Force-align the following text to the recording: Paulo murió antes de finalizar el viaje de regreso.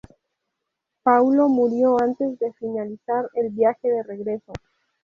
Paulo 1.03 1.47
murió 1.47 2.01
antes 2.01 2.39
de 2.39 2.51
finalizar 2.53 3.29
el 3.35 3.49
viaje 3.49 3.87
de 3.87 4.01
regreso. 4.01 4.51